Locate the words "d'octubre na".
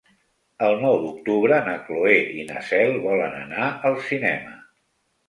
1.01-1.75